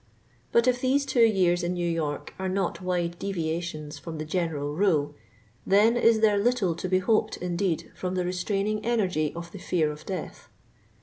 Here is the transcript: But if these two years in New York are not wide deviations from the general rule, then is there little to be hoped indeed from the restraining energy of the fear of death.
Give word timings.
But 0.51 0.65
if 0.67 0.81
these 0.81 1.05
two 1.05 1.21
years 1.23 1.61
in 1.61 1.73
New 1.75 1.87
York 1.87 2.33
are 2.39 2.49
not 2.49 2.81
wide 2.81 3.19
deviations 3.19 3.99
from 3.99 4.17
the 4.17 4.25
general 4.25 4.73
rule, 4.73 5.13
then 5.63 5.95
is 5.95 6.21
there 6.21 6.39
little 6.39 6.73
to 6.73 6.89
be 6.89 6.97
hoped 6.97 7.37
indeed 7.37 7.91
from 7.93 8.15
the 8.15 8.25
restraining 8.25 8.83
energy 8.83 9.31
of 9.35 9.51
the 9.51 9.59
fear 9.59 9.91
of 9.91 10.03
death. 10.07 10.49